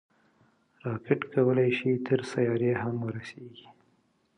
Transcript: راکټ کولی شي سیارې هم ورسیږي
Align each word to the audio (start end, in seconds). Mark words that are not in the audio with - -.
راکټ 0.87 1.19
کولی 1.33 1.69
شي 1.77 1.89
سیارې 2.31 2.71
هم 2.81 2.95
ورسیږي 3.05 3.67